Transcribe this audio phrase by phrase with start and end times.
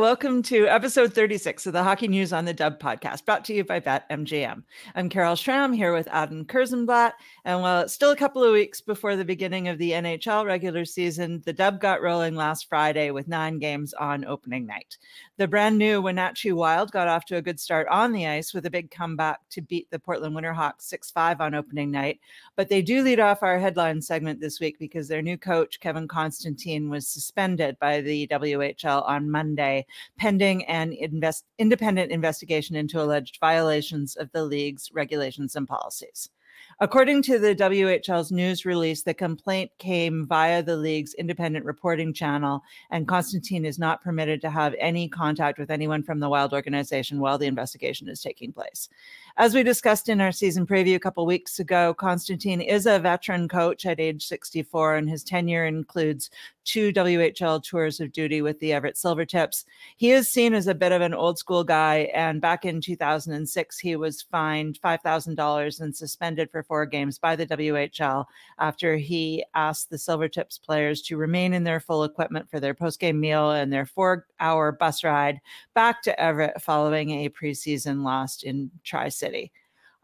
[0.00, 3.64] Welcome to episode 36 of the Hockey News on the Dub podcast, brought to you
[3.64, 4.62] by BetMGM.
[4.94, 7.12] I'm Carol Schram here with Adam Kierszenblat.
[7.46, 10.84] And while it's still a couple of weeks before the beginning of the NHL regular
[10.84, 14.98] season, the Dub got rolling last Friday with nine games on opening night.
[15.38, 18.66] The brand new Wenatchee Wild got off to a good start on the ice with
[18.66, 22.20] a big comeback to beat the Portland Winterhawks 6 5 on opening night.
[22.54, 26.06] But they do lead off our headline segment this week because their new coach, Kevin
[26.06, 29.85] Constantine, was suspended by the WHL on Monday,
[30.18, 36.30] pending an invest- independent investigation into alleged violations of the league's regulations and policies.
[36.78, 42.62] According to the WHL's news release, the complaint came via the league's independent reporting channel,
[42.90, 47.20] and Constantine is not permitted to have any contact with anyone from the Wild organization
[47.20, 48.90] while the investigation is taking place.
[49.38, 53.48] As we discussed in our season preview a couple weeks ago, Constantine is a veteran
[53.48, 56.30] coach at age 64, and his tenure includes
[56.64, 59.66] two WHL tours of duty with the Everett Silvertips.
[59.98, 63.78] He is seen as a bit of an old school guy, and back in 2006,
[63.78, 68.24] he was fined $5,000 and suspended for four games by the WHL
[68.58, 73.18] after he asked the Silvertips players to remain in their full equipment for their postgame
[73.18, 75.40] meal and their four hour bus ride
[75.74, 79.25] back to Everett following a preseason loss in Tri City.
[79.26, 79.52] City.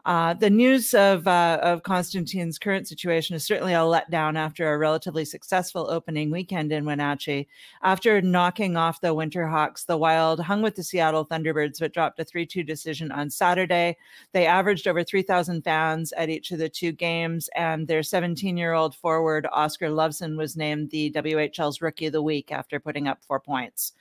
[0.05, 4.77] Uh, the news of uh, of Constantine's current situation is certainly a letdown after a
[4.77, 7.47] relatively successful opening weekend in Wenatchee.
[7.83, 12.25] After knocking off the Winterhawks, the Wild hung with the Seattle Thunderbirds, but dropped a
[12.25, 13.95] 3 2 decision on Saturday.
[14.33, 18.73] They averaged over 3,000 fans at each of the two games, and their 17 year
[18.73, 23.23] old forward, Oscar Lovson, was named the WHL's Rookie of the Week after putting up
[23.23, 23.93] four points.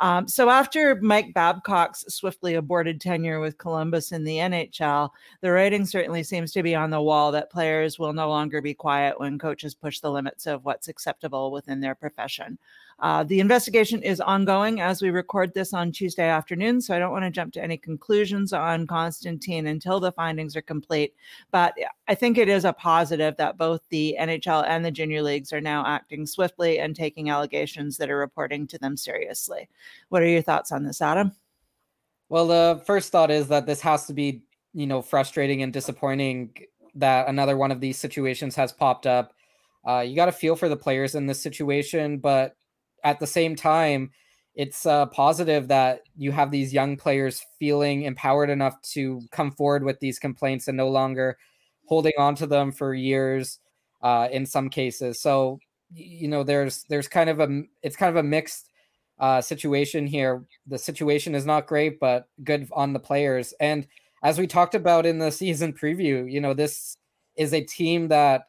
[0.00, 5.10] Um, so after Mike Babcock's swiftly aborted tenure with Columbus in the NHL,
[5.40, 8.74] the writing certainly seems to be on the wall that players will no longer be
[8.74, 12.58] quiet when coaches push the limits of what's acceptable within their profession.
[13.00, 17.12] Uh, the investigation is ongoing as we record this on Tuesday afternoon, so I don't
[17.12, 21.14] want to jump to any conclusions on Constantine until the findings are complete.
[21.52, 21.74] But
[22.08, 25.60] I think it is a positive that both the NHL and the junior leagues are
[25.60, 29.68] now acting swiftly and taking allegations that are reporting to them seriously.
[30.08, 31.32] What are your thoughts on this, Adam?
[32.28, 34.42] Well, the first thought is that this has to be,
[34.74, 36.52] you know, frustrating and disappointing
[36.96, 39.32] that another one of these situations has popped up.
[39.86, 42.56] Uh, you got to feel for the players in this situation, but
[43.04, 44.10] at the same time,
[44.54, 49.84] it's uh, positive that you have these young players feeling empowered enough to come forward
[49.84, 51.38] with these complaints and no longer
[51.86, 53.60] holding on to them for years
[54.02, 55.20] uh, in some cases.
[55.20, 55.60] So
[55.92, 58.70] you know, there's there's kind of a it's kind of a mixed
[59.18, 60.44] uh, situation here.
[60.66, 63.54] The situation is not great, but good on the players.
[63.60, 63.86] And
[64.22, 66.96] as we talked about in the season preview, you know, this
[67.36, 68.42] is a team that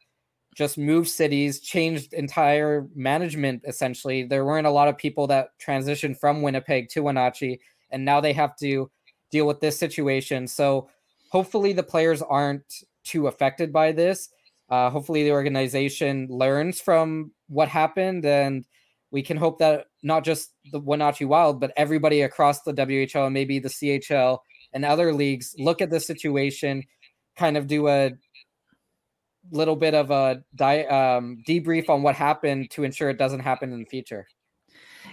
[0.54, 4.24] just moved cities, changed entire management essentially.
[4.24, 8.32] There weren't a lot of people that transitioned from Winnipeg to Wenatchee, and now they
[8.32, 8.90] have to
[9.30, 10.46] deal with this situation.
[10.46, 10.88] So
[11.30, 14.28] hopefully the players aren't too affected by this.
[14.68, 18.64] Uh, hopefully the organization learns from what happened, and
[19.10, 23.34] we can hope that not just the Wenatchee Wild, but everybody across the WHL and
[23.34, 24.38] maybe the CHL
[24.72, 26.84] and other leagues look at the situation,
[27.36, 28.12] kind of do a
[29.50, 33.72] little bit of a di- um, debrief on what happened to ensure it doesn't happen
[33.72, 34.26] in the future.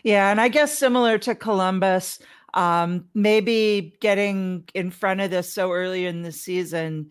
[0.03, 2.19] Yeah, and I guess similar to Columbus,
[2.53, 7.09] um, maybe getting in front of this so early in the season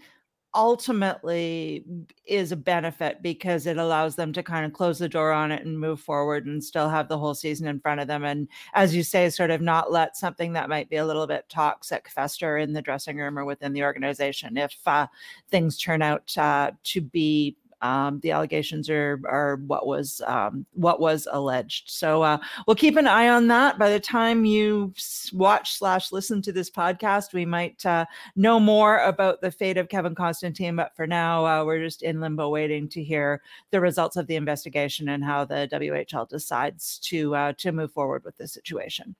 [0.56, 1.84] ultimately
[2.24, 5.64] is a benefit because it allows them to kind of close the door on it
[5.64, 8.24] and move forward and still have the whole season in front of them.
[8.24, 11.48] And as you say, sort of not let something that might be a little bit
[11.48, 15.06] toxic fester in the dressing room or within the organization if uh,
[15.50, 21.00] things turn out uh, to be um, the allegations are are what was um, what
[21.00, 21.90] was alleged.
[21.90, 23.78] So uh, we'll keep an eye on that.
[23.78, 24.94] By the time you
[25.32, 29.88] watch slash listen to this podcast, we might uh, know more about the fate of
[29.88, 30.76] Kevin Constantine.
[30.76, 34.36] But for now, uh, we're just in limbo, waiting to hear the results of the
[34.36, 39.14] investigation and how the WHL decides to uh, to move forward with the situation.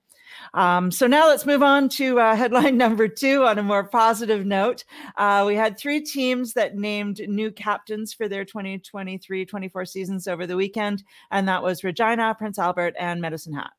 [0.55, 4.45] Um, so now let's move on to uh, headline number two on a more positive
[4.47, 4.85] note.
[5.17, 10.47] Uh, we had three teams that named new captains for their 2023 24 seasons over
[10.47, 13.71] the weekend, and that was Regina, Prince Albert, and Medicine Hat.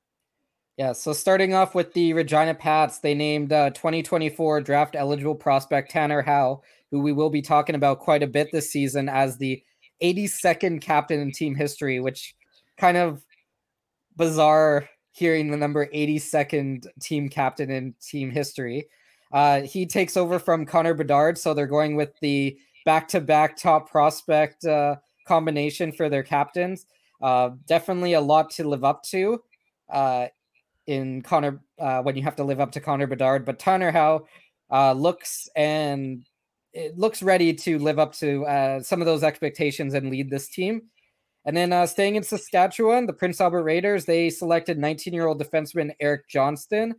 [0.78, 5.90] Yeah, so starting off with the Regina Pats, they named uh, 2024 draft eligible prospect
[5.90, 6.62] Tanner Howe,
[6.92, 9.64] who we will be talking about quite a bit this season as the
[10.04, 12.36] 82nd captain in team history, which
[12.78, 13.24] kind of
[14.16, 18.88] bizarre hearing the number 82nd team captain in team history.
[19.32, 22.56] Uh, he takes over from Connor Bedard, so they're going with the
[22.86, 24.96] back-to-back top prospect uh,
[25.28, 26.86] combination for their captains.
[27.20, 29.42] Uh, definitely a lot to live up to.
[29.90, 30.28] Uh,
[30.86, 34.26] in Connor uh, when you have to live up to Connor Bedard, but Tanner Howe
[34.72, 36.24] uh, looks and
[36.74, 40.84] it looks ready to live up to some of those expectations and lead this team.
[41.48, 45.42] And then uh, staying in Saskatchewan, the Prince Albert Raiders, they selected 19 year old
[45.42, 46.96] defenseman Eric Johnston.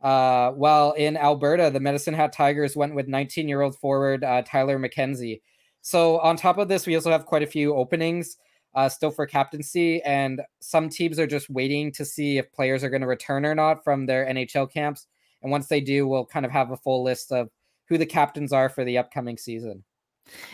[0.00, 4.42] Uh, while in Alberta, the Medicine Hat Tigers went with 19 year old forward uh,
[4.42, 5.42] Tyler McKenzie.
[5.82, 8.38] So, on top of this, we also have quite a few openings
[8.74, 10.02] uh, still for captaincy.
[10.02, 13.54] And some teams are just waiting to see if players are going to return or
[13.54, 15.06] not from their NHL camps.
[15.42, 17.50] And once they do, we'll kind of have a full list of
[17.90, 19.84] who the captains are for the upcoming season.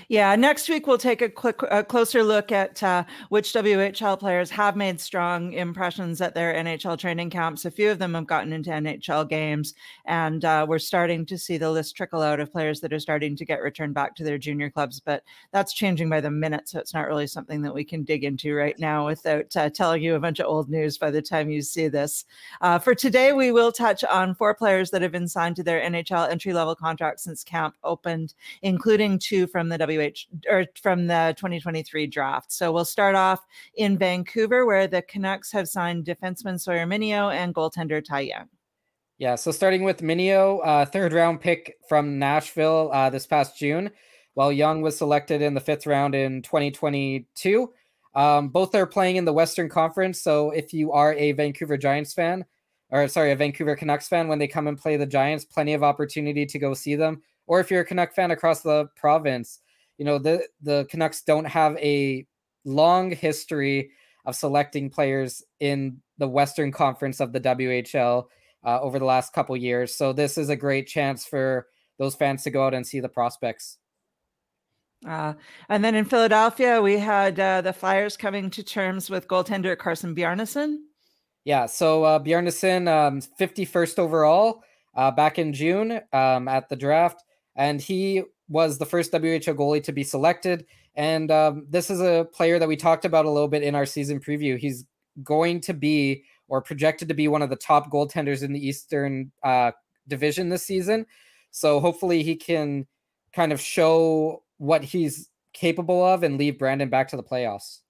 [0.08, 4.50] Yeah, next week we'll take a quick, a closer look at uh, which WHL players
[4.50, 7.64] have made strong impressions at their NHL training camps.
[7.64, 9.74] A few of them have gotten into NHL games,
[10.06, 13.36] and uh, we're starting to see the list trickle out of players that are starting
[13.36, 14.98] to get returned back to their junior clubs.
[14.98, 15.22] But
[15.52, 18.54] that's changing by the minute, so it's not really something that we can dig into
[18.54, 21.62] right now without uh, telling you a bunch of old news by the time you
[21.62, 22.24] see this.
[22.60, 25.80] Uh, for today, we will touch on four players that have been signed to their
[25.80, 31.06] NHL entry level contracts since camp opened, including two from from the WH or from
[31.06, 32.50] the 2023 draft.
[32.50, 37.54] So we'll start off in Vancouver, where the Canucks have signed defenseman Sawyer Mynio and
[37.54, 38.48] goaltender Ty Young.
[39.18, 43.90] Yeah, so starting with Mynio, uh, third round pick from Nashville uh, this past June,
[44.32, 47.70] while Young was selected in the fifth round in 2022.
[48.14, 50.22] Um, both are playing in the Western Conference.
[50.22, 52.46] So if you are a Vancouver Giants fan,
[52.88, 55.82] or sorry, a Vancouver Canucks fan, when they come and play the Giants, plenty of
[55.82, 59.60] opportunity to go see them or if you're a Canuck fan across the province,
[59.98, 62.26] you know, the the Canucks don't have a
[62.64, 63.90] long history
[64.24, 68.26] of selecting players in the Western Conference of the WHL
[68.64, 69.94] uh, over the last couple years.
[69.94, 71.66] So this is a great chance for
[71.98, 73.78] those fans to go out and see the prospects.
[75.06, 75.34] Uh,
[75.68, 80.14] and then in Philadelphia, we had uh, the Flyers coming to terms with goaltender Carson
[80.14, 80.78] Bjarnason.
[81.44, 84.62] Yeah, so uh, Bjarnason, um, 51st overall
[84.94, 87.22] uh, back in June um, at the draft
[87.60, 90.64] and he was the first WHL goalie to be selected.
[90.94, 93.84] And um, this is a player that we talked about a little bit in our
[93.84, 94.56] season preview.
[94.56, 94.86] He's
[95.22, 99.30] going to be or projected to be one of the top goaltenders in the Eastern
[99.44, 99.72] uh,
[100.08, 101.04] Division this season.
[101.50, 102.86] So hopefully he can
[103.34, 107.80] kind of show what he's capable of and leave Brandon back to the playoffs.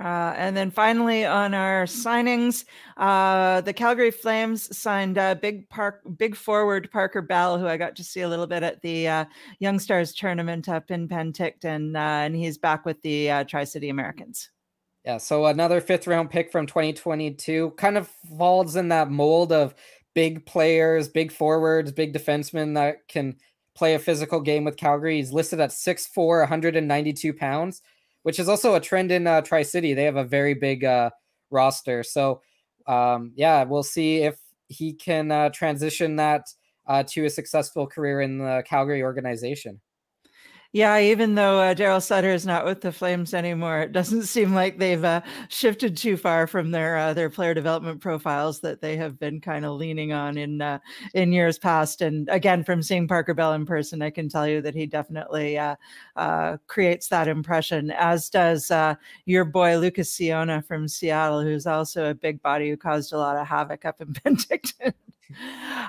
[0.00, 2.64] Uh, and then finally, on our signings,
[2.96, 7.94] uh, the Calgary Flames signed uh, big park, big forward Parker Bell, who I got
[7.96, 9.24] to see a little bit at the uh,
[9.60, 13.88] Young Stars tournament up in Penticton, uh, and he's back with the uh, Tri City
[13.88, 14.50] Americans.
[15.04, 19.74] Yeah, so another fifth round pick from 2022 kind of falls in that mold of
[20.14, 23.36] big players, big forwards, big defensemen that can
[23.76, 25.16] play a physical game with Calgary.
[25.16, 27.82] He's listed at 6'4, 192 pounds
[28.24, 29.94] which is also a trend in uh, Tri City.
[29.94, 31.10] They have a very big uh,
[31.50, 32.02] roster.
[32.02, 32.40] So,
[32.86, 34.38] um, yeah, we'll see if
[34.68, 36.46] he can uh, transition that
[36.86, 39.80] uh, to a successful career in the Calgary organization.
[40.74, 44.54] Yeah, even though uh, Daryl Sutter is not with the Flames anymore, it doesn't seem
[44.54, 48.96] like they've uh, shifted too far from their uh, their player development profiles that they
[48.96, 50.80] have been kind of leaning on in uh,
[51.14, 52.00] in years past.
[52.02, 55.56] And again, from seeing Parker Bell in person, I can tell you that he definitely
[55.58, 55.76] uh,
[56.16, 57.92] uh, creates that impression.
[57.92, 58.72] As does
[59.26, 63.36] your boy Lucas Ciona from Seattle, who's also a big body who caused a lot
[63.36, 64.92] of havoc up in Penticton.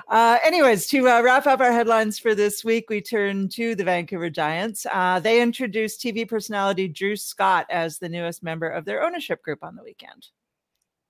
[0.08, 3.84] Uh, anyways, to uh, wrap up our headlines for this week, we turn to the
[3.84, 4.86] Vancouver Giants.
[4.92, 9.62] Uh, they introduced TV personality Drew Scott as the newest member of their ownership group
[9.62, 10.28] on the weekend.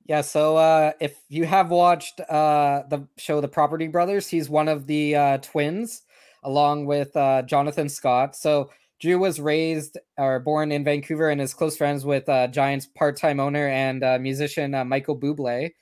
[0.06, 4.68] Yeah, so uh, if you have watched uh, the show The Property Brothers, he's one
[4.68, 6.02] of the uh, twins
[6.44, 7.12] along with
[7.46, 8.36] Jonathan Scott.
[8.36, 13.40] So Drew was raised or born in Vancouver and is close friends with Giants part-time
[13.40, 15.72] owner and musician Michael Bublé.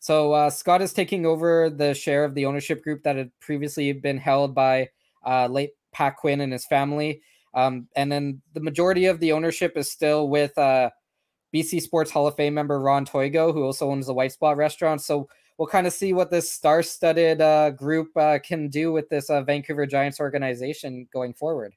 [0.00, 3.92] So uh, Scott is taking over the share of the ownership group that had previously
[3.92, 4.88] been held by
[5.24, 7.20] uh, late Pat Quinn and his family.
[7.52, 10.90] Um, and then the majority of the ownership is still with uh,
[11.54, 15.02] BC Sports Hall of Fame member Ron Toigo, who also owns the White Spot restaurant.
[15.02, 15.28] So
[15.58, 19.42] we'll kind of see what this star-studded uh, group uh, can do with this uh,
[19.42, 21.74] Vancouver Giants organization going forward.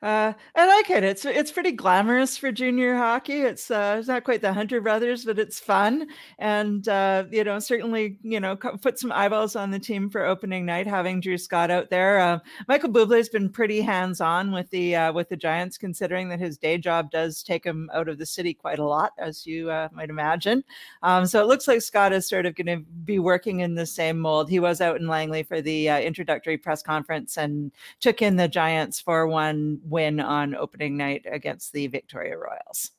[0.00, 1.02] Uh, I like it.
[1.02, 3.40] It's it's pretty glamorous for junior hockey.
[3.40, 6.06] It's uh, it's not quite the Hunter brothers, but it's fun,
[6.38, 10.64] and uh, you know certainly you know put some eyeballs on the team for opening
[10.64, 10.86] night.
[10.86, 12.38] Having Drew Scott out there, uh,
[12.68, 16.38] Michael Bublé has been pretty hands on with the uh, with the Giants, considering that
[16.38, 19.68] his day job does take him out of the city quite a lot, as you
[19.68, 20.62] uh, might imagine.
[21.02, 23.86] Um, so it looks like Scott is sort of going to be working in the
[23.86, 24.48] same mold.
[24.48, 28.46] He was out in Langley for the uh, introductory press conference and took in the
[28.46, 32.90] Giants for one win on opening night against the Victoria Royals.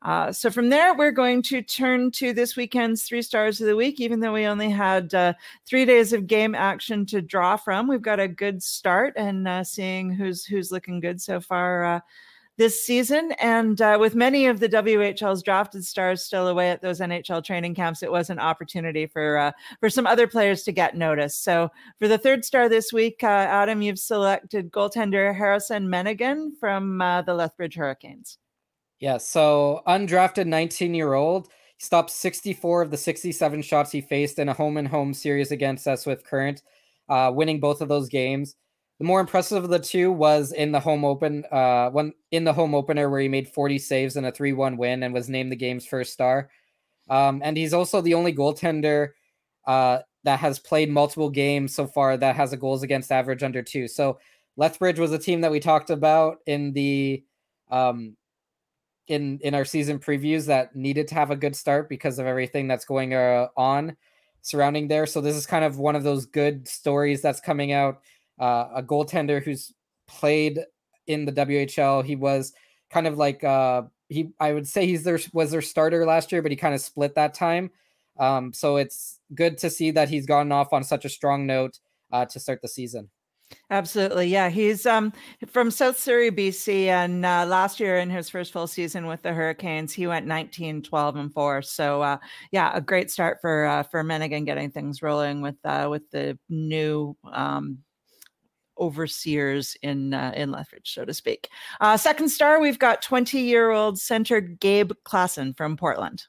[0.00, 3.74] Uh, so from there, we're going to turn to this weekend's three stars of the
[3.74, 3.98] week.
[3.98, 5.32] Even though we only had uh,
[5.66, 9.64] three days of game action to draw from, we've got a good start and uh,
[9.64, 12.00] seeing who's who's looking good so far uh,
[12.58, 13.32] this season.
[13.40, 17.74] And uh, with many of the WHL's drafted stars still away at those NHL training
[17.74, 21.44] camps, it was an opportunity for uh, for some other players to get noticed.
[21.44, 27.00] So for the third star this week, uh, Adam, you've selected goaltender Harrison Meneghin from
[27.00, 28.38] uh, the Lethbridge Hurricanes.
[28.98, 31.46] Yeah, so undrafted 19 year old.
[31.76, 35.52] He stopped 64 of the 67 shots he faced in a home and home series
[35.52, 36.62] against Swift Current,
[37.08, 38.56] uh, winning both of those games.
[38.98, 42.52] The more impressive of the two was in the home open, uh, one in the
[42.52, 45.56] home opener where he made 40 saves in a 3-1 win and was named the
[45.56, 46.50] game's first star.
[47.08, 49.10] Um, and he's also the only goaltender
[49.66, 53.62] uh, that has played multiple games so far that has a goals against average under
[53.62, 53.86] two.
[53.86, 54.18] So
[54.56, 57.22] Lethbridge was a team that we talked about in the
[57.70, 58.16] um,
[59.06, 62.66] in in our season previews that needed to have a good start because of everything
[62.66, 63.96] that's going uh, on
[64.42, 65.06] surrounding there.
[65.06, 68.00] So this is kind of one of those good stories that's coming out
[68.38, 69.72] uh, a goaltender who's
[70.06, 70.60] played
[71.06, 72.04] in the WHL.
[72.04, 72.52] He was
[72.90, 76.42] kind of like uh, he I would say he's their was their starter last year,
[76.42, 77.70] but he kind of split that time.
[78.18, 81.78] Um, so it's good to see that he's gotten off on such a strong note
[82.12, 83.10] uh, to start the season.
[83.70, 84.26] Absolutely.
[84.26, 84.50] Yeah.
[84.50, 85.12] He's um,
[85.46, 86.86] from South Surrey, BC.
[86.86, 90.82] And uh, last year in his first full season with the Hurricanes, he went 19,
[90.82, 91.62] 12, and 4.
[91.62, 92.18] So, uh,
[92.50, 96.38] yeah, a great start for uh, for Meneghin getting things rolling with uh, with the
[96.48, 97.78] new um,
[98.78, 101.48] overseers in uh, in Lethbridge, so to speak.
[101.80, 106.26] Uh, second star, we've got 20 year old center Gabe Klassen from Portland.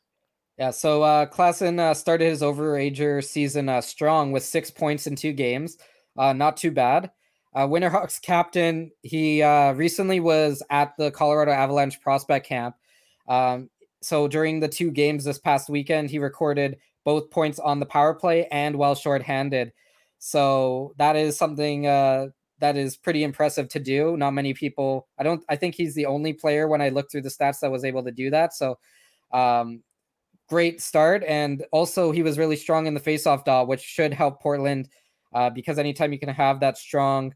[0.57, 5.15] Yeah, so uh, Klassen uh, started his overager season uh, strong with six points in
[5.15, 5.77] two games.
[6.17, 7.11] Uh, not too bad.
[7.55, 9.41] Uh, Winterhawks captain, he
[9.73, 12.75] recently was at the Colorado Avalanche prospect camp.
[13.29, 13.69] Um,
[14.01, 18.13] so during the two games this past weekend, he recorded both points on the power
[18.13, 19.71] play and while shorthanded.
[20.19, 22.27] So that is something uh,
[22.59, 24.17] that is pretty impressive to do.
[24.17, 25.07] Not many people.
[25.17, 25.43] I don't.
[25.49, 28.03] I think he's the only player when I looked through the stats that was able
[28.03, 28.53] to do that.
[28.53, 28.77] So,
[29.31, 29.81] um,
[30.47, 34.41] great start, and also he was really strong in the faceoff dot, which should help
[34.41, 34.89] Portland
[35.33, 37.33] uh, because anytime you can have that strong,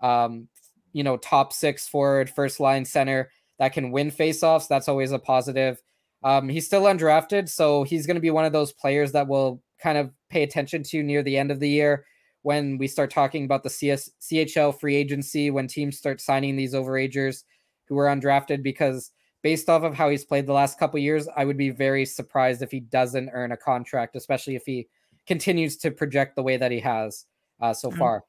[0.00, 0.48] um,
[0.92, 5.18] you know, top six forward, first line center that can win faceoffs, that's always a
[5.18, 5.80] positive.
[6.24, 9.62] Um, he's still undrafted, so he's going to be one of those players that will
[9.78, 12.06] kind of pay attention to near the end of the year
[12.44, 16.74] when we start talking about the CS, CHL free agency, when teams start signing these
[16.74, 17.42] overagers
[17.88, 21.46] who are undrafted, because based off of how he's played the last couple years, I
[21.46, 24.88] would be very surprised if he doesn't earn a contract, especially if he
[25.26, 27.24] continues to project the way that he has
[27.62, 27.96] uh, so mm.
[27.96, 28.24] far.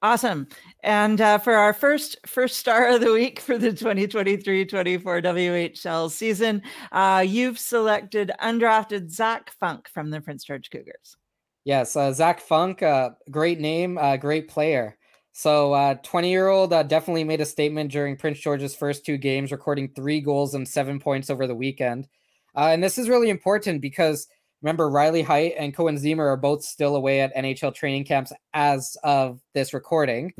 [0.00, 0.48] Awesome.
[0.82, 6.62] And uh, for our first first star of the week for the 2023-24 WHL season,
[6.90, 11.18] uh, you've selected undrafted Zach Funk from the Prince George Cougars.
[11.64, 14.96] Yes, uh, Zach Funk, uh, great name, uh, great player.
[15.32, 19.16] So, 20 uh, year old uh, definitely made a statement during Prince George's first two
[19.16, 22.08] games, recording three goals and seven points over the weekend.
[22.56, 24.26] Uh, and this is really important because
[24.62, 28.96] remember, Riley Heidt and Koehn Ziemmer are both still away at NHL training camps as
[29.04, 30.32] of this recording.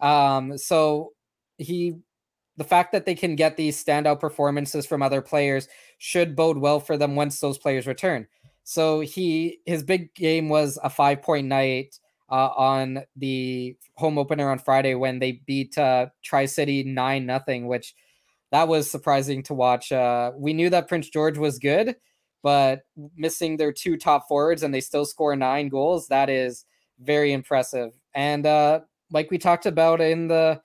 [0.00, 1.12] Um, so,
[1.58, 1.96] he,
[2.56, 5.68] the fact that they can get these standout performances from other players
[5.98, 8.26] should bode well for them once those players return.
[8.68, 11.98] So he his big game was a five point night
[12.30, 17.66] uh, on the home opener on Friday when they beat uh, Tri City nine nothing,
[17.66, 17.94] which
[18.52, 19.90] that was surprising to watch.
[19.90, 21.96] Uh, we knew that Prince George was good,
[22.42, 22.82] but
[23.16, 26.66] missing their two top forwards and they still score nine goals, that is
[27.00, 27.92] very impressive.
[28.14, 30.60] And uh, like we talked about in the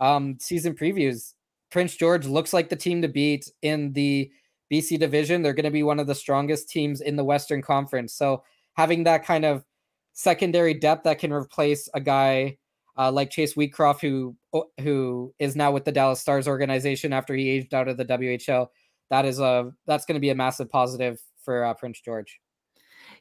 [0.00, 1.34] um, season previews,
[1.70, 4.28] Prince George looks like the team to beat in the
[4.72, 5.42] BC division.
[5.42, 8.14] They're going to be one of the strongest teams in the Western Conference.
[8.14, 8.42] So
[8.74, 9.64] having that kind of
[10.12, 12.56] secondary depth that can replace a guy
[12.96, 14.36] uh, like Chase Wheatcroft, who
[14.80, 18.68] who is now with the Dallas Stars organization after he aged out of the WHL,
[19.10, 22.40] that is a that's going to be a massive positive for uh, Prince George.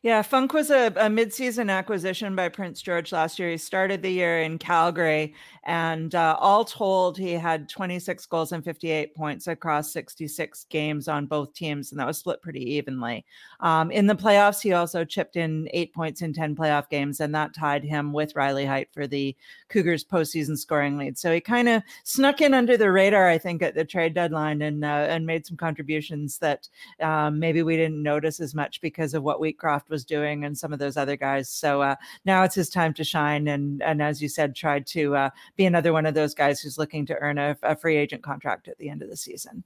[0.03, 3.51] Yeah, Funk was a, a midseason acquisition by Prince George last year.
[3.51, 5.33] He started the year in Calgary,
[5.63, 11.25] and uh, all told, he had 26 goals and 58 points across 66 games on
[11.25, 13.25] both teams, and that was split pretty evenly.
[13.61, 17.33] Um, in the playoffs, he also chipped in eight points in 10 playoff games, and
[17.33, 19.33] that tied him with Riley Heidt for the
[19.69, 21.17] Cougars' postseason scoring lead.
[21.17, 24.63] So he kind of snuck in under the radar, I think, at the trade deadline
[24.63, 26.67] and uh, and made some contributions that
[26.99, 30.73] um, maybe we didn't notice as much because of what Wheatcroft was doing and some
[30.73, 31.49] of those other guys.
[31.49, 31.95] So uh,
[32.25, 33.47] now it's his time to shine.
[33.47, 36.77] And and as you said, tried to uh, be another one of those guys who's
[36.77, 39.63] looking to earn a, a free agent contract at the end of the season.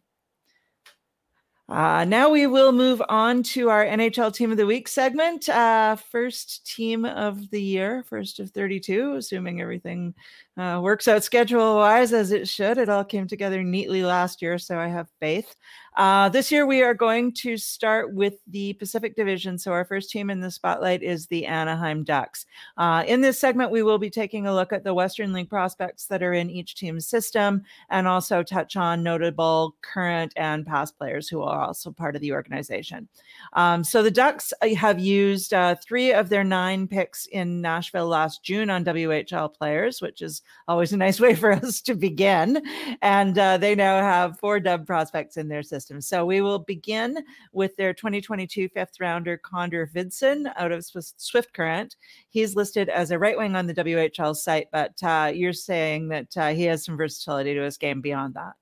[1.69, 5.49] Uh, now we will move on to our NHL Team of the Week segment.
[5.49, 10.13] Uh, first team of the year, first of 32, assuming everything
[10.55, 12.77] uh, works out schedule wise as it should.
[12.77, 15.55] It all came together neatly last year, so I have faith.
[15.97, 19.57] Uh, this year, we are going to start with the Pacific Division.
[19.57, 22.45] So, our first team in the spotlight is the Anaheim Ducks.
[22.77, 26.05] Uh, in this segment, we will be taking a look at the Western League prospects
[26.05, 31.27] that are in each team's system and also touch on notable current and past players
[31.27, 33.07] who are also part of the organization.
[33.53, 38.07] Um, so, the Ducks uh, have used uh, three of their nine picks in Nashville
[38.07, 42.61] last June on WHL players, which is always a nice way for us to begin.
[43.01, 45.86] And uh, they now have four dub prospects in their system.
[46.01, 51.95] So we will begin with their 2022 fifth rounder, Connor Hvidston out of Swift Current.
[52.29, 56.35] He's listed as a right wing on the WHL site, but uh, you're saying that
[56.35, 58.53] uh, he has some versatility to his game beyond that.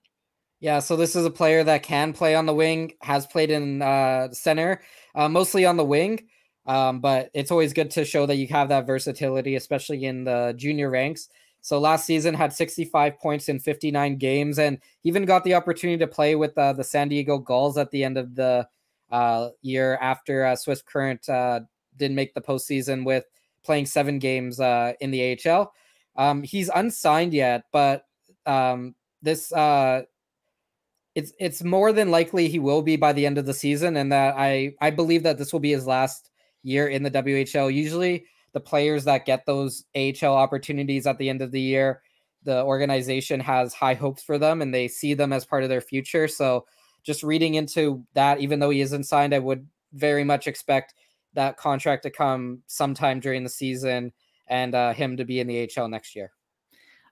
[0.60, 3.82] Yeah, so this is a player that can play on the wing, has played in
[3.82, 4.82] uh, center,
[5.14, 6.28] uh, mostly on the wing.
[6.66, 10.54] Um, but it's always good to show that you have that versatility, especially in the
[10.58, 11.30] junior ranks.
[11.66, 16.06] So last season had 65 points in 59 games, and even got the opportunity to
[16.06, 18.68] play with uh, the San Diego Gulls at the end of the
[19.12, 21.62] uh, year after uh, Swift Current uh,
[21.98, 23.26] didn't make the postseason with
[23.64, 25.74] playing seven games uh, in the AHL.
[26.16, 28.06] Um, he's unsigned yet, but
[28.46, 28.94] um,
[29.24, 30.04] this uh,
[31.16, 34.12] it's it's more than likely he will be by the end of the season, and
[34.12, 36.30] that I I believe that this will be his last
[36.62, 37.74] year in the WHL.
[37.74, 42.02] Usually the players that get those AHL opportunities at the end of the year,
[42.44, 45.82] the organization has high hopes for them and they see them as part of their
[45.82, 46.26] future.
[46.30, 46.66] So
[47.04, 50.94] just reading into that, even though he isn't signed, I would very much expect
[51.34, 54.14] that contract to come sometime during the season
[54.48, 56.32] and uh, him to be in the AHL next year.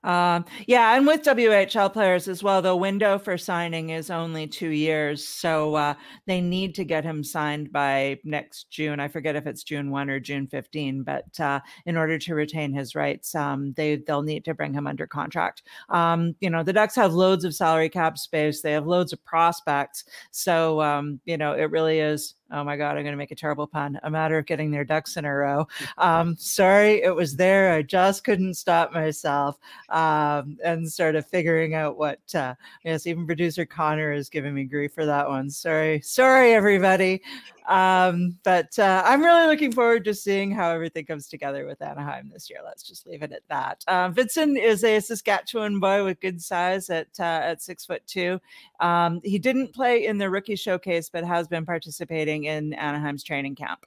[0.03, 4.69] Um, yeah, and with WHL players as well, the window for signing is only two
[4.69, 5.93] years, so uh,
[6.27, 8.99] they need to get him signed by next June.
[8.99, 12.73] I forget if it's June one or June fifteen, but uh, in order to retain
[12.73, 15.63] his rights, um, they they'll need to bring him under contract.
[15.89, 18.61] Um, you know, the Ducks have loads of salary cap space.
[18.61, 22.97] They have loads of prospects, so um, you know it really is oh my god
[22.97, 25.33] i'm going to make a terrible pun a matter of getting their ducks in a
[25.33, 25.67] row.
[25.97, 29.57] Um, sorry it was there i just couldn't stop myself
[29.89, 34.63] um, and sort of figuring out what uh, yes even producer connor is giving me
[34.63, 35.49] grief for that one.
[35.49, 37.21] Sorry sorry everybody
[37.67, 42.29] um, but uh, I'm really looking forward to seeing how everything comes together with Anaheim
[42.31, 42.59] this year.
[42.63, 43.83] Let's just leave it at that.
[43.87, 48.39] Uh, Hvidston is a Saskatchewan boy with good size at uh, at six foot two.
[48.79, 53.55] Um, he didn't play in the rookie showcase, but has been participating in Anaheim's training
[53.55, 53.85] camp.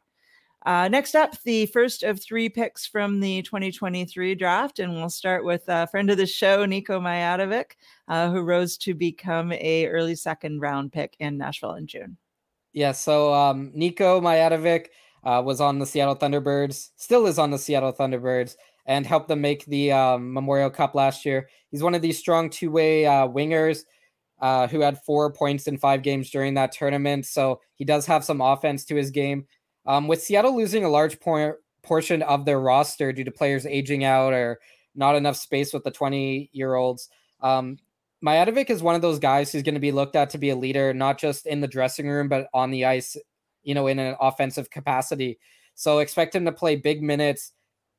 [0.67, 5.45] Uh, next up, the first of three picks from the 2023 draft, and we'll start
[5.45, 7.73] with a friend of the show, Nico Mijatovic,
[8.09, 12.17] uh, who rose to become a early second round pick in Nashville in June.
[12.77, 14.89] Yeah, so um, Nico Mijatovic
[15.25, 19.41] uh, was on the Seattle Thunderbirds, still is on the Seattle Thunderbirds, and helped them
[19.41, 21.49] make the um, Memorial Cup last year.
[21.71, 23.85] He's one of these strong two way uh, wingers
[24.43, 27.25] uh, who had four points in five games during that tournament.
[27.25, 29.47] So he does have some offense to his game.
[29.87, 34.05] Um, with Seattle losing a large por- portion of their roster due to players aging
[34.05, 34.61] out or
[34.95, 37.09] not enough space with the 20 year olds,
[37.41, 37.79] um,
[38.27, 40.57] Mijatovic is one of those guys who's going to be looked at to be a
[40.57, 43.17] leader, not just in the dressing room, but on the ice,
[43.62, 45.39] you know, in an offensive capacity.
[45.77, 47.53] So expect him to play big minutes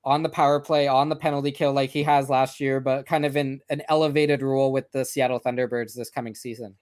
[0.04, 3.26] on the power play, on the penalty kill like he has last year, but kind
[3.26, 6.76] of in an elevated role with the Seattle Thunderbirds this coming season.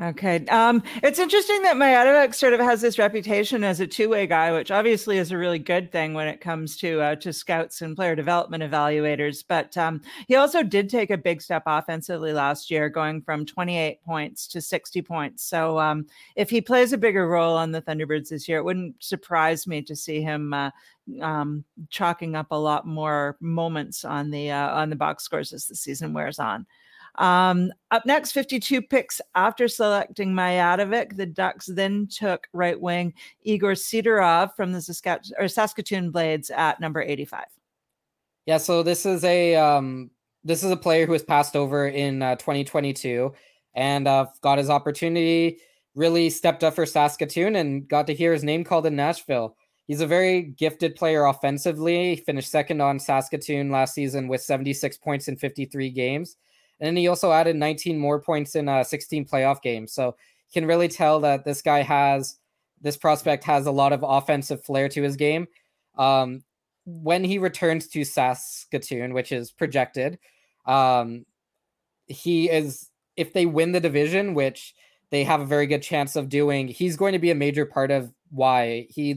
[0.00, 0.46] Okay.
[0.46, 4.70] Um, it's interesting that Mijatovic sort of has this reputation as a two-way guy, which
[4.70, 8.16] obviously is a really good thing when it comes to uh, to scouts and player
[8.16, 9.44] development evaluators.
[9.46, 14.02] But um, he also did take a big step offensively last year, going from 28
[14.02, 15.44] points to 60 points.
[15.44, 18.94] So um, if he plays a bigger role on the Thunderbirds this year, it wouldn't
[18.98, 20.70] surprise me to see him uh,
[21.20, 25.66] um, chalking up a lot more moments on the uh, on the box scores as
[25.66, 26.66] the season wears on.
[27.16, 31.16] Um, up next, 52 picks after selecting Mijatovic.
[31.16, 36.80] The Ducks then took right wing Igor Sidorov from the Saskatchewan, or Saskatoon Blades at
[36.80, 37.44] number 85.
[38.46, 40.10] Yeah, so this is a um,
[40.42, 43.32] this is a player who was passed over in uh, 2022
[43.74, 45.58] and uh, got his opportunity.
[45.94, 49.56] Really stepped up for Saskatoon and got to hear his name called in Nashville.
[49.86, 52.14] He's a very gifted player offensively.
[52.14, 56.36] He finished second on Saskatoon last season with 76 points in 53 games.
[56.82, 59.92] And then he also added 19 more points in uh, 16 playoff games.
[59.92, 62.38] So you can really tell that this guy has
[62.80, 65.46] this prospect has a lot of offensive flair to his game.
[65.96, 66.42] Um,
[66.84, 70.18] when he returns to Saskatoon, which is projected,
[70.66, 71.24] um,
[72.06, 74.74] he is if they win the division, which
[75.10, 76.66] they have a very good chance of doing.
[76.66, 79.14] He's going to be a major part of why he,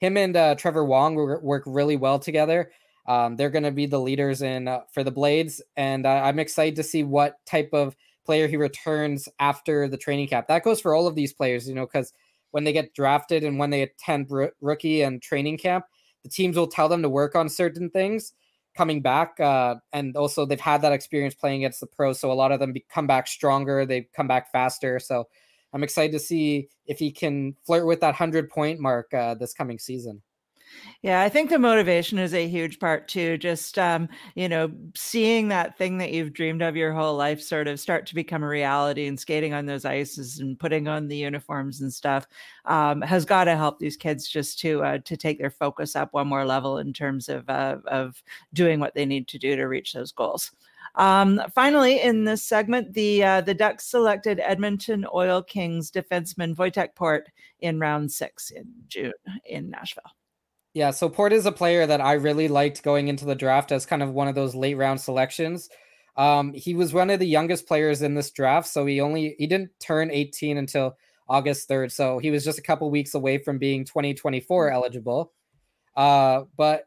[0.00, 2.72] him and uh, Trevor Wong work really well together.
[3.10, 6.38] Um, they're going to be the leaders in uh, for the Blades, and uh, I'm
[6.38, 10.46] excited to see what type of player he returns after the training camp.
[10.46, 12.12] That goes for all of these players, you know, because
[12.52, 15.86] when they get drafted and when they attend r- rookie and training camp,
[16.22, 18.32] the teams will tell them to work on certain things
[18.76, 19.40] coming back.
[19.40, 22.20] Uh, and also, they've had that experience playing against the pros.
[22.20, 25.00] So a lot of them be- come back stronger, they come back faster.
[25.00, 25.26] So
[25.72, 29.52] I'm excited to see if he can flirt with that 100 point mark uh, this
[29.52, 30.22] coming season.
[31.02, 33.38] Yeah, I think the motivation is a huge part too.
[33.38, 37.68] Just um, you know, seeing that thing that you've dreamed of your whole life sort
[37.68, 41.16] of start to become a reality and skating on those ices and putting on the
[41.16, 42.26] uniforms and stuff
[42.66, 46.12] um, has got to help these kids just to uh, to take their focus up
[46.12, 49.64] one more level in terms of uh, of doing what they need to do to
[49.64, 50.50] reach those goals.
[50.96, 56.94] Um, finally, in this segment, the uh, the Ducks selected Edmonton Oil Kings defenseman Wojtek
[56.94, 57.30] Port
[57.60, 59.12] in round six in June
[59.46, 60.02] in Nashville.
[60.72, 63.86] Yeah, so Port is a player that I really liked going into the draft as
[63.86, 65.68] kind of one of those late round selections.
[66.16, 69.46] Um, he was one of the youngest players in this draft, so he only he
[69.46, 70.96] didn't turn 18 until
[71.28, 74.74] August 3rd, so he was just a couple weeks away from being 2024 mm.
[74.74, 75.32] eligible.
[75.96, 76.84] Uh, but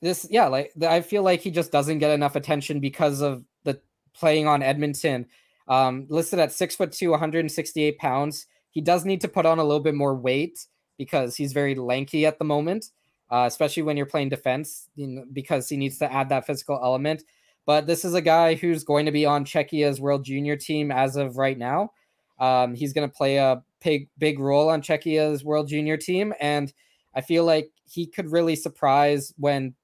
[0.00, 3.80] this, yeah, like I feel like he just doesn't get enough attention because of the
[4.14, 5.26] playing on Edmonton.
[5.68, 8.46] Um, listed at six foot two, 168 pounds.
[8.70, 12.24] He does need to put on a little bit more weight because he's very lanky
[12.24, 12.86] at the moment
[13.32, 16.78] uh, especially when you're playing defense, you know, because he needs to add that physical
[16.82, 17.24] element.
[17.64, 21.16] But this is a guy who's going to be on Czechia's World Junior team as
[21.16, 21.92] of right now.
[22.38, 26.72] Um, he's going to play a big, big role on Czechia's World Junior team, and
[27.14, 29.74] I feel like he could really surprise when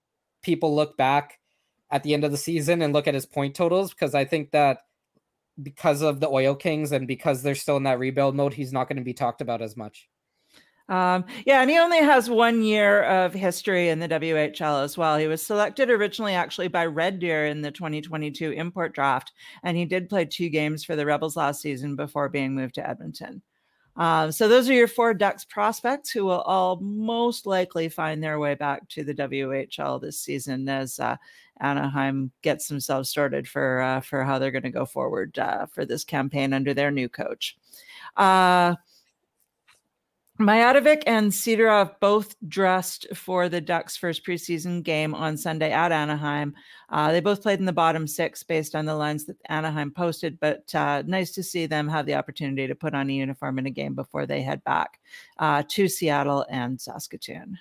[0.42, 1.38] people look back
[1.90, 4.50] at the end of the season and look at his point totals because I think
[4.50, 4.80] that
[5.62, 8.88] because of the Oil Kings and because they're still in that rebuild mode, he's not
[8.88, 10.08] going to be talked about as much.
[10.88, 15.18] Um, yeah, and he only has one year of history in the WHL as well.
[15.18, 19.84] He was selected originally actually by Red Deer in the 2022 import draft, and he
[19.84, 23.42] did play two games for the Rebels last season before being moved to Edmonton.
[23.96, 28.38] Um, so those are your four Ducks prospects who will all most likely find their
[28.38, 31.16] way back to the WHL this season as uh,
[31.60, 35.84] Anaheim gets themselves sorted for uh, for how they're going to go forward uh, for
[35.84, 37.56] this campaign under their new coach.
[40.40, 40.44] Uh,
[41.06, 46.54] and Sidorov both dressed for the Ducks' first preseason game on Sunday at Anaheim.
[46.88, 50.38] Uh, they both played in the bottom six based on the lines that Anaheim posted,
[50.38, 53.66] but uh, nice to see them have the opportunity to put on a uniform in
[53.66, 55.00] a game before they head back
[55.38, 57.58] uh, to Seattle and Saskatoon.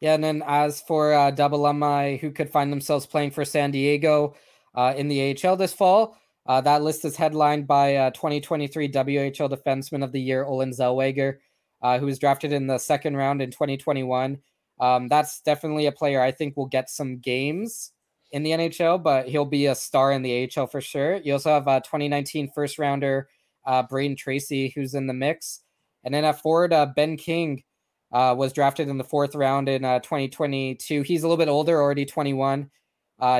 [0.00, 3.70] Yeah, and then as for uh, double alumni who could find themselves playing for San
[3.70, 4.34] Diego
[4.74, 9.50] uh, in the AHL this fall, uh, that list is headlined by uh, 2023 WHL
[9.50, 11.38] Defenseman of the Year, Olen Zellweger,
[11.82, 14.38] uh, who was drafted in the second round in 2021.
[14.80, 17.92] Um, that's definitely a player I think will get some games
[18.32, 21.16] in the NHL, but he'll be a star in the AHL for sure.
[21.16, 23.28] You also have a 2019 first rounder,
[23.64, 25.60] uh, Brayden Tracey, who's in the mix.
[26.02, 27.62] And then at forward, uh, Ben King
[28.10, 31.02] uh, was drafted in the fourth round in 2022.
[31.02, 32.68] He's a little bit older, already 21.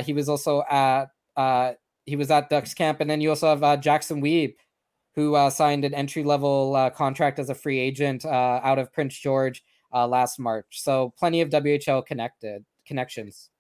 [0.05, 1.09] he was also at
[2.07, 4.55] he was at Ducks camp, and then you also have uh, Jaxsen Wiebe,
[5.15, 8.93] who uh, signed an entry level uh, contract as a free agent uh, out of
[8.93, 9.63] Prince George
[9.93, 10.83] uh, last March.
[10.83, 13.51] So plenty of WHL connected connections.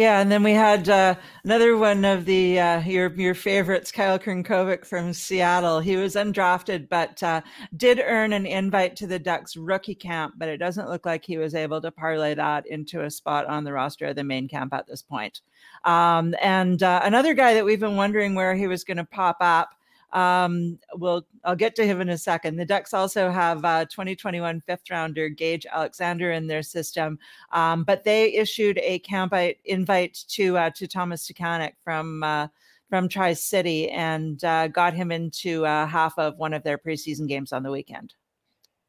[0.00, 4.18] Yeah, and then we had uh, another one of the uh, your your favorites, Kyle
[4.18, 5.78] Crnkovic from Seattle.
[5.78, 7.42] He was undrafted, but uh,
[7.76, 10.36] did earn an invite to the Ducks rookie camp.
[10.38, 13.62] But it doesn't look like he was able to parlay that into a spot on
[13.62, 15.42] the roster of the main camp at this point.
[15.84, 19.36] Um, and uh, another guy that we've been wondering where he was going to pop
[19.40, 19.74] up
[20.12, 22.56] um, we'll I'll get to him in a second.
[22.56, 27.18] The Ducks also have uh, 2021 fifth rounder Gage Alexander in their system,
[27.52, 32.48] um, but they issued a camp invite to uh, to Thomas Suchanek from uh,
[32.90, 37.28] from Tri City and uh, got him into uh, half of one of their preseason
[37.28, 38.14] games on the weekend.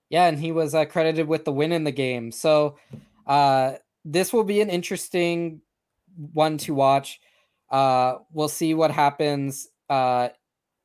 [0.09, 2.31] Yeah, and he was uh, credited with the win in the game.
[2.31, 2.77] So
[3.25, 5.61] uh, this will be an interesting
[6.33, 7.21] one to watch.
[7.69, 10.29] Uh, we'll see what happens uh,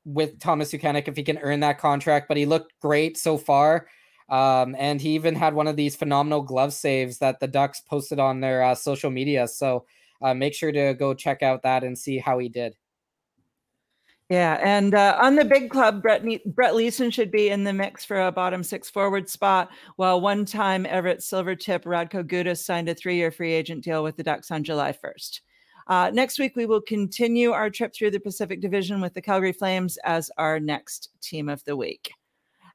[0.07, 3.88] with Thomas Suchanek if he can earn that contract, but he looked great so far.
[4.29, 8.19] Um, and he even had one of these phenomenal glove saves that the Ducks posted
[8.19, 9.47] on their uh, social media.
[9.47, 9.85] So
[10.23, 12.75] uh, make sure to go check out that and see how he did.
[14.29, 17.73] Yeah, and uh, on the big club, Brett ne- Brett Leason should be in the
[17.73, 19.71] mix for a bottom six forward spot.
[19.95, 24.51] While one-time Everett Silvertip Radko Gudas signed a three-year free agent deal with the Ducks
[24.51, 25.40] on July 1st.
[25.87, 29.53] Uh, next week, we will continue our trip through the Pacific Division with the Calgary
[29.53, 32.11] Flames as our next team of the week.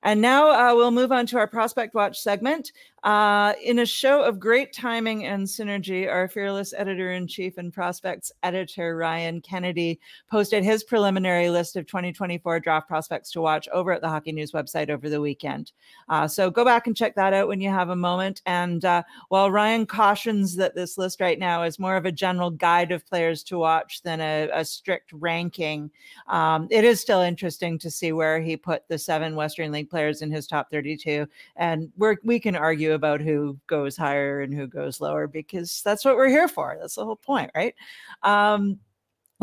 [0.03, 2.71] And now uh, we'll move on to our Prospect Watch segment.
[3.03, 7.73] Uh, in a show of great timing and synergy, our fearless editor in chief and
[7.73, 13.91] prospects editor, Ryan Kennedy, posted his preliminary list of 2024 draft prospects to watch over
[13.91, 15.71] at the Hockey News website over the weekend.
[16.09, 18.43] Uh, so go back and check that out when you have a moment.
[18.45, 22.51] And uh, while Ryan cautions that this list right now is more of a general
[22.51, 25.89] guide of players to watch than a, a strict ranking,
[26.27, 30.21] um, it is still interesting to see where he put the seven Western League players
[30.21, 31.25] in his top 32.
[31.55, 36.05] And we we can argue about who goes higher and who goes lower because that's
[36.05, 36.77] what we're here for.
[36.79, 37.75] That's the whole point, right?
[38.23, 38.79] Um,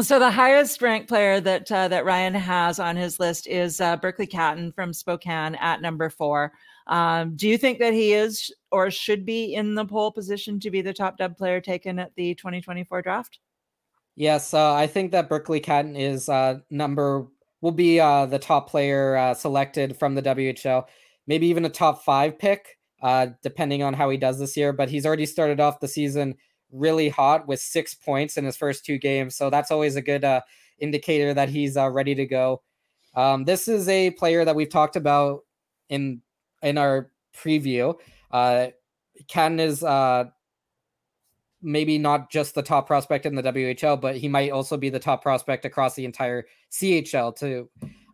[0.01, 3.97] so the highest ranked player that uh, that Ryan has on his list is uh,
[3.97, 6.53] Berkly Catton from Spokane at number four.
[6.87, 10.71] Um, do you think that he is or should be in the pole position to
[10.71, 13.41] be the top dub player taken at the 2024 draft?
[14.15, 17.27] Yes, uh, I think that Berkly Catton is uh, number
[17.61, 20.87] will be uh, the top player uh, selected from the WHL,
[21.27, 24.73] maybe even a top five pick uh, depending on how he does this year.
[24.73, 26.37] But he's already started off the season
[26.71, 29.37] really hot with six points in his first two games.
[29.37, 30.43] So that's always a good uh,
[30.79, 32.63] indicator that he's uh, ready to go.
[33.15, 35.41] Um, this is a player that we've talked about
[35.89, 36.23] in
[36.63, 37.99] in our preview.
[38.31, 38.69] Uh,
[39.29, 40.25] Catton is uh,
[41.63, 44.99] maybe not just the top prospect in the WHL, but he might also be the
[44.99, 47.69] top prospect across the entire CHL too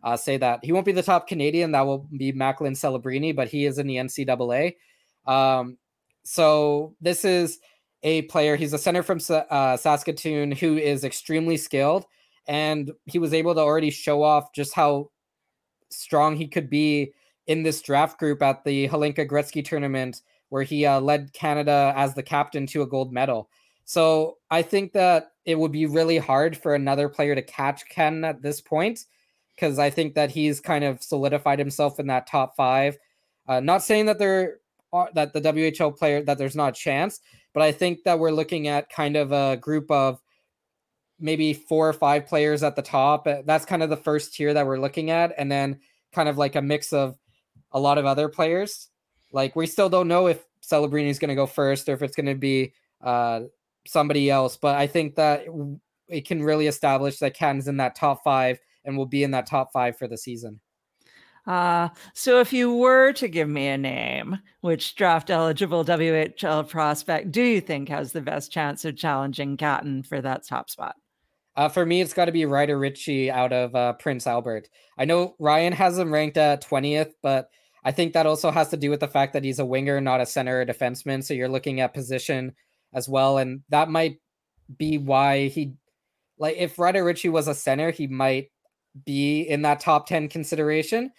[0.05, 1.71] uh, say that he won't be the top Canadian.
[1.71, 4.75] That will be Macklin Celebrini, but he is in the NCAA.
[5.25, 5.77] Um,
[6.23, 7.59] so this is
[8.03, 8.55] a player.
[8.55, 12.05] He's a center from uh, Saskatoon who is extremely skilled,
[12.47, 15.09] and he was able to already show off just how
[15.89, 17.11] strong he could be
[17.47, 22.13] in this draft group at the Hlinka Gretzky tournament, where he uh, led Canada as
[22.13, 23.49] the captain to a gold medal.
[23.85, 28.23] So I think that it would be really hard for another player to catch Catton
[28.23, 29.05] at this point
[29.55, 32.97] because I think that he's kind of solidified himself in that top five.
[33.47, 34.59] Uh, not saying that there
[34.91, 37.19] are that the WHL player that there's not a chance,
[37.53, 40.21] but I think that we're looking at kind of a group of
[41.19, 43.27] maybe four or five players at the top.
[43.45, 45.79] That's kind of the first tier that we're looking at, and then
[46.13, 47.17] kind of like a mix of
[47.71, 48.89] a lot of other players.
[49.31, 52.15] Like we still don't know if Celebrini is going to go first or if it's
[52.15, 53.41] going to be uh,
[53.85, 55.45] somebody else, but I think that
[56.07, 59.47] it can really establish that Catton's in that top five and will be in that
[59.47, 60.59] top five for the season.
[61.47, 67.31] Uh, so if you were to give me a name, which draft eligible WHL prospect
[67.31, 70.95] do you think has the best chance of challenging Catton for that top spot?
[71.55, 74.67] Uh, for me, it's got to be Ryder Ritchie out of uh, Prince Albert.
[74.97, 77.49] I know Ryan has him ranked at 20th, but
[77.83, 80.19] I think that also has to do with the fact that he's a winger, not
[80.19, 81.23] a center or defenseman.
[81.23, 82.55] So you're looking at position
[82.93, 83.37] as well.
[83.37, 84.19] And that might
[84.75, 85.75] be why he,
[86.39, 88.49] like, if Ryder Ritchie was a center, he might
[89.03, 91.11] be in that top 10 consideration,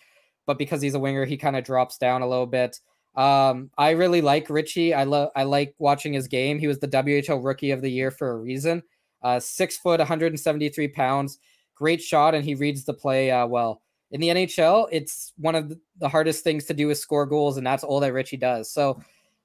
[0.46, 2.80] but because he's a winger, he kind of drops down a little bit.
[3.16, 4.94] Um, I really like Ritchie.
[4.94, 6.58] I love I like watching his game.
[6.58, 8.82] He was the WHL rookie of the year for a reason.
[9.22, 11.38] Uh, six foot, 173 pounds,
[11.74, 13.82] great shot, and he reads the play uh, well.
[14.12, 17.66] In the NHL, it's one of the hardest things to do is score goals, and
[17.66, 18.70] that's all that Ritchie does.
[18.70, 19.00] So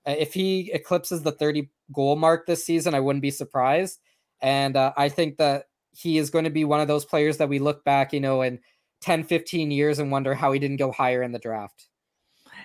[0.05, 3.99] uh, if he eclipses the 30 goal mark this season, I wouldn't be surprised.
[4.41, 7.49] And uh, I think that he is going to be one of those players that
[7.49, 8.59] we look back, you know, in
[9.01, 11.87] 10, 15 years and wonder how he didn't go higher in the draft.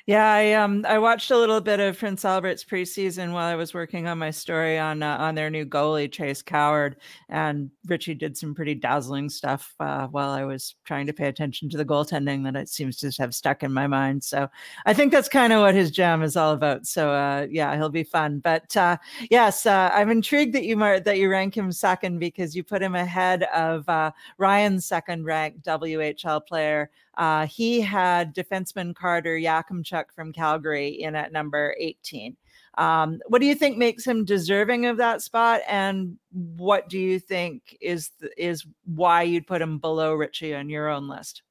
[0.06, 3.74] Yeah, I um I watched a little bit of Prince Albert's preseason while I was
[3.74, 6.94] working on my story on uh, on their new goalie Chase Coward,
[7.28, 11.68] and Ritchie did some pretty dazzling stuff uh, while I was trying to pay attention
[11.70, 14.22] to the goaltending that it seems to have stuck in my mind.
[14.22, 14.48] So
[14.84, 16.86] I think that's kind of what his jam is all about.
[16.86, 18.38] So uh, yeah, he'll be fun.
[18.38, 22.54] But uh, yes, uh, I'm intrigued that you mar- that you rank him second because
[22.54, 26.90] you put him ahead of uh, Ryan's second ranked WHL player.
[27.16, 32.36] Uh, he had defenseman Carter Yakemchuk from Calgary in at number 18.
[32.78, 37.18] Um, what do you think makes him deserving of that spot, and what do you
[37.18, 41.42] think is is why you'd put him below Ritchie on your own list?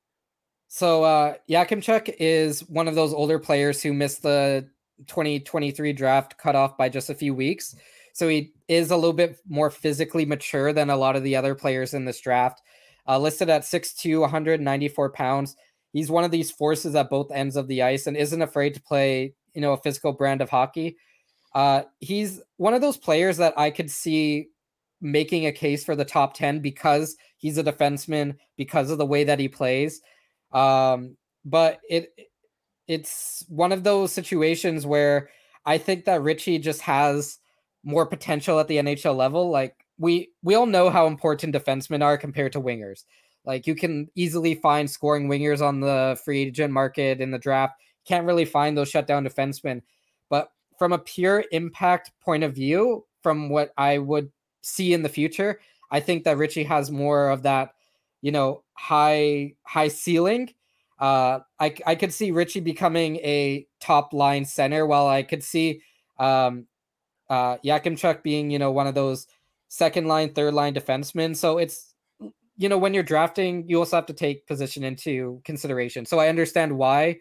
[0.67, 4.69] So uh, Yakemchuk is one of those older players who missed the
[5.07, 7.75] 2023 draft cutoff by just a few weeks.
[8.13, 11.55] So he is a little bit more physically mature than a lot of the other
[11.55, 12.61] players in this draft
[13.07, 15.55] uh, listed at 6'2, 194 pounds.
[15.93, 18.81] He's one of these forces at both ends of the ice and isn't afraid to
[18.81, 20.97] play, you know, a physical brand of hockey.
[21.53, 24.49] Uh, he's one of those players that I could see
[25.01, 29.23] making a case for the top 10 because he's a defenseman, because of the way
[29.23, 30.01] that he plays.
[30.51, 31.15] Um,
[31.45, 32.13] but it
[32.87, 35.29] it's one of those situations where
[35.65, 37.39] I think that Ritchie just has
[37.83, 39.49] more potential at the NHL level.
[39.49, 43.03] Like we we all know how important defensemen are compared to wingers.
[43.45, 47.75] Like you can easily find scoring wingers on the free agent market in the draft.
[48.05, 49.81] Can't really find those shutdown defensemen.
[50.29, 54.31] But from a pure impact point of view, from what I would
[54.61, 55.59] see in the future,
[55.91, 57.75] I think that Ritchie has more of that,
[58.21, 60.53] you know, high high ceiling.
[60.99, 65.81] Uh, I I could see Ritchie becoming a top line center, while I could see
[66.17, 66.67] um,
[67.29, 69.27] uh, Yakemchuk being, you know, one of those
[69.75, 71.35] second line, third line defensemen.
[71.35, 71.93] So it's
[72.57, 76.05] you know, when you're drafting, you also have to take position into consideration.
[76.05, 77.17] So I understand why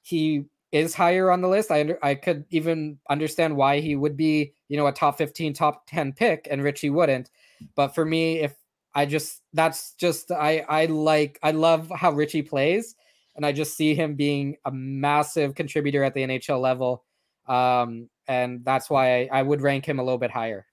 [0.00, 1.70] he is higher on the list.
[1.70, 5.52] I under, I could even understand why he would be, you know, a top 15,
[5.52, 7.30] top 10 pick and Ritchie wouldn't.
[7.76, 8.54] But for me, if
[8.94, 12.94] I just that's just I I like I love how Ritchie plays
[13.36, 17.04] and I just see him being a massive contributor at the NHL level.
[17.46, 20.66] Um, and that's why I, I would rank him a little bit higher.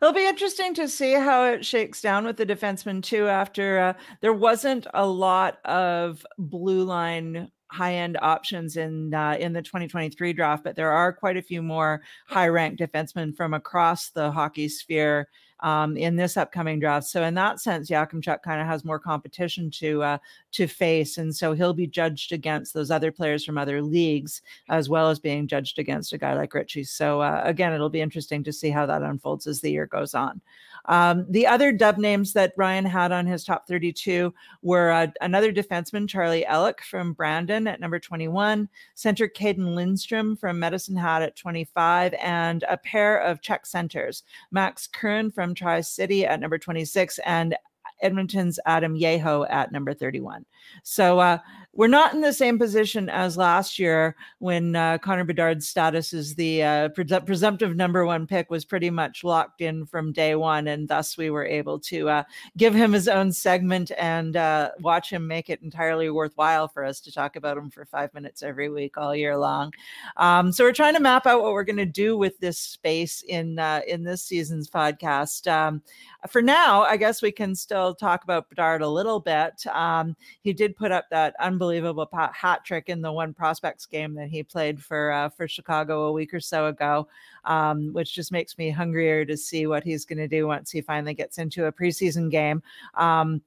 [0.00, 3.28] It'll be interesting to see how it shakes down with the defenseman too.
[3.28, 9.52] After uh, there wasn't a lot of blue line high end options in uh, in
[9.52, 14.10] the 2023 draft, but there are quite a few more high ranked defensemen from across
[14.10, 15.28] the hockey sphere
[15.60, 17.06] um, in this upcoming draft.
[17.06, 20.18] So in that sense, Yakemchuk kind of has more competition to uh,
[20.52, 24.88] to face, and so he'll be judged against those other players from other leagues, as
[24.88, 26.84] well as being judged against a guy like Ritchie.
[26.84, 30.14] So uh, again, it'll be interesting to see how that unfolds as the year goes
[30.14, 30.40] on.
[30.86, 35.52] Um, the other dub names that Ryan had on his top 32 were uh, another
[35.52, 41.36] defenseman, Charlie Elick from Brandon at number 21, center Cayden Lindstrom from Medicine Hat at
[41.36, 47.18] 25, and a pair of Czech centers, Max Curran from Tri City at number 26
[47.24, 47.56] and
[48.02, 50.44] Edmonton's Adam Jecho at number 31.
[50.82, 51.38] So uh,
[51.76, 56.34] we're not in the same position as last year when uh, Connor Bedard's status as
[56.34, 60.88] the uh, presumptive number one pick was pretty much locked in from day one, and
[60.88, 62.22] thus we were able to uh,
[62.56, 66.98] give him his own segment and uh, watch him make it entirely worthwhile for us
[67.00, 69.70] to talk about him for five minutes every week all year long.
[70.16, 73.22] Um, so we're trying to map out what we're going to do with this space
[73.28, 75.46] in uh, in this season's podcast.
[75.46, 75.82] Um,
[76.30, 79.66] for now, I guess we can still talk about Bedard a little bit.
[79.66, 84.14] Um, he did put up that unbelievable unbelievable hat trick in the one prospects game
[84.14, 87.08] that he played for uh, for Chicago a week or so ago,
[87.44, 90.80] um, which just makes me hungrier to see what he's going to do once he
[90.80, 92.62] finally gets into a preseason game.
[92.94, 93.42] Um,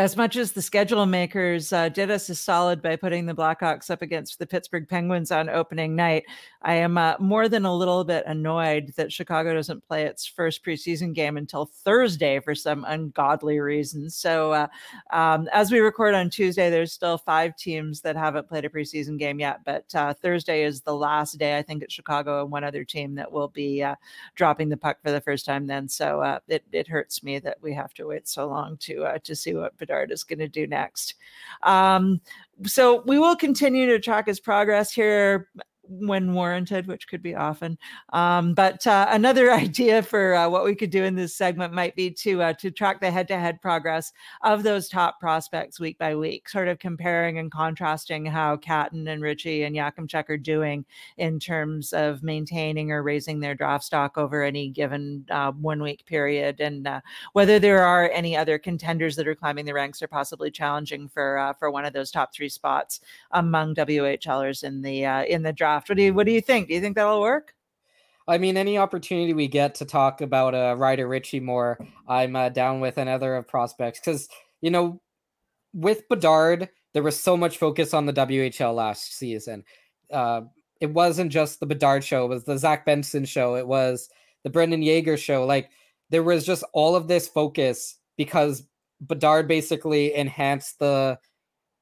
[0.00, 3.90] as much as the schedule makers uh, did us a solid by putting the Blackhawks
[3.90, 6.24] up against the Pittsburgh Penguins on opening night,
[6.62, 10.64] I am uh, more than a little bit annoyed that Chicago doesn't play its first
[10.64, 14.08] preseason game until Thursday for some ungodly reason.
[14.08, 14.68] So, uh,
[15.12, 19.18] um, as we record on Tuesday, there's still five teams that haven't played a preseason
[19.18, 21.58] game yet, but uh, Thursday is the last day.
[21.58, 23.96] I think it's Chicago and one other team that will be uh,
[24.34, 25.88] dropping the puck for the first time then.
[25.88, 29.36] So uh, it, it hurts me that we have to wait so long to to
[29.36, 31.14] see what Bedard is going to do next.
[31.62, 32.20] Um,
[32.64, 35.48] so we will continue to track his progress here
[35.90, 37.76] when warranted, which could be often.
[38.12, 41.96] Um, but uh, another idea for uh, what we could do in this segment might
[41.96, 46.48] be to uh, to track the head-to-head progress of those top prospects week by week,
[46.48, 50.84] sort of comparing and contrasting how Catton and Ritchie and Yakemchuk are doing
[51.18, 56.60] in terms of maintaining or raising their draft stock over any given uh, one-week period,
[56.60, 57.00] and uh,
[57.32, 61.38] whether there are any other contenders that are climbing the ranks or possibly challenging for
[61.38, 63.00] uh, for one of those top three spots
[63.32, 65.88] among WHLers in the in the draft draft.
[65.88, 66.68] What do you What do you think?
[66.68, 67.54] Do you think that'll work?
[68.28, 72.48] I mean, any opportunity we get to talk about uh, Ryder Ritchie more, I'm uh,
[72.50, 74.28] down with another of prospects because
[74.60, 75.00] you know,
[75.72, 79.64] with Bedard, there was so much focus on the WHL last season.
[80.12, 80.42] Uh,
[80.80, 83.56] it wasn't just the Bedard show; it was the Zach Benson show.
[83.56, 84.08] It was
[84.44, 85.44] the Brayden Yager show.
[85.44, 85.70] Like
[86.10, 88.64] there was just all of this focus because
[89.00, 91.18] Bedard basically enhanced the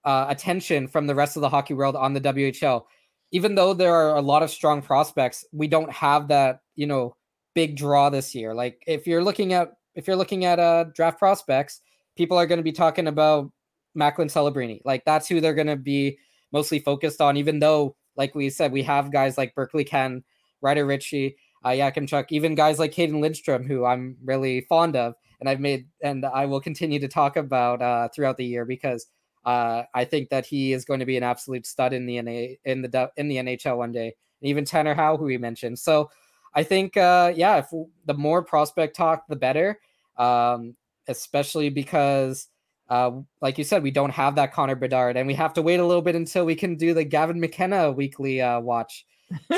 [0.05, 2.85] uh, attention from the rest of the hockey world on the WHL
[3.31, 7.17] even though there are a lot of strong prospects, we don't have that, you know,
[7.55, 8.55] big draw this year.
[8.55, 11.81] Like if you're looking at if you're looking at uh draft prospects,
[12.17, 13.51] people are going to be talking about
[13.95, 14.81] Macklin Celebrini.
[14.85, 16.19] Like that's who they're going to be
[16.53, 20.25] mostly focused on, even though, like we said, we have guys like Berkly Catton,
[20.61, 25.49] Ryder Ritchie, uh, Yakemchuk, even guys like Cayden Lindstrom, who I'm really fond of, and
[25.49, 29.07] I've made and I will continue to talk about uh, throughout the year because
[29.49, 32.57] uh, I think that he is going to be an absolute stud in the NA,
[32.71, 34.15] in the in the NHL one day.
[34.43, 35.79] And even Tanner Howe, who we mentioned.
[35.79, 36.11] So
[36.55, 37.71] I think, uh, yeah, if
[38.05, 39.81] the more prospect talk, the better.
[40.19, 40.77] Um,
[41.07, 42.49] especially because,
[42.91, 45.81] uh, like you said, we don't have that Connor Bedard, and we have to wait
[45.81, 49.07] a little bit until we can do the Gavin McKenna weekly uh, watch.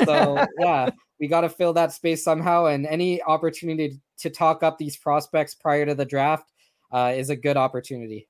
[0.05, 0.89] So yeah,
[1.19, 2.67] we got to fill that space somehow.
[2.67, 6.49] And any opportunity to talk up these prospects prior to the draft
[6.93, 8.29] uh, is a good opportunity.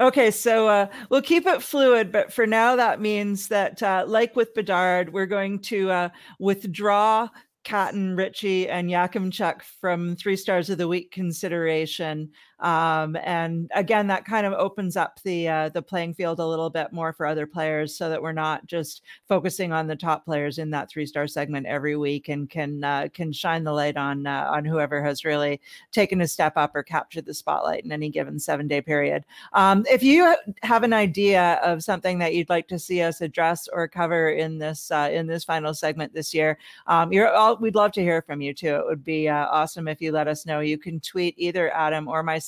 [0.00, 4.36] Okay, so uh, we'll keep it fluid, but for now, that means that, uh, like
[4.36, 6.08] with Bedard, we're going to uh,
[6.38, 7.28] withdraw
[7.64, 12.30] Catton, Ritchie, and Yakemchuk from three stars of the week consideration.
[12.60, 16.70] Um, and again, that kind of opens up the uh, the playing field a little
[16.70, 20.58] bit more for other players, so that we're not just focusing on the top players
[20.58, 24.26] in that three star segment every week, and can uh, can shine the light on
[24.26, 25.60] uh, on whoever has really
[25.92, 29.24] taken a step up or captured the spotlight in any given seven day period.
[29.52, 33.68] Um, if you have an idea of something that you'd like to see us address
[33.70, 37.74] or cover in this uh, in this final segment this year, um, you're all we'd
[37.74, 38.76] love to hear from you too.
[38.76, 40.60] It would be uh, awesome if you let us know.
[40.60, 42.45] You can tweet either Adam or myself.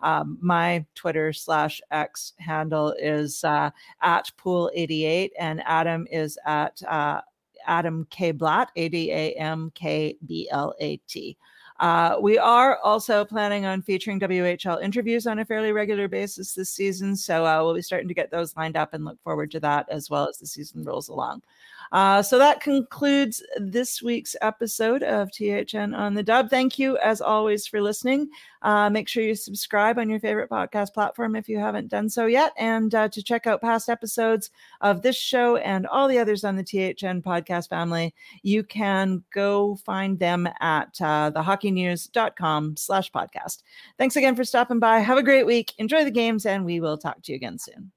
[0.00, 3.70] Um, my Twitter slash X handle is uh,
[4.02, 7.20] at pool88, and Adam is at uh,
[7.66, 11.36] Adam K Blatt, A D A M K B L A T.
[11.80, 16.70] Uh, we are also planning on featuring WHL interviews on a fairly regular basis this
[16.70, 17.16] season.
[17.16, 19.88] So uh, we'll be starting to get those lined up and look forward to that
[19.90, 21.42] as well as the season rolls along.
[21.92, 26.50] Uh, so that concludes this week's episode of THN on the Dub.
[26.50, 28.28] Thank you, as always, for listening.
[28.62, 32.26] Uh, make sure you subscribe on your favorite podcast platform if you haven't done so
[32.26, 32.52] yet.
[32.58, 36.56] And uh, to check out past episodes of this show and all the others on
[36.56, 41.30] the THN podcast family, you can go find them at uh,
[42.76, 43.62] slash podcast.
[43.98, 45.00] Thanks again for stopping by.
[45.00, 45.74] Have a great week.
[45.78, 47.92] Enjoy the games, and we will talk to you again soon.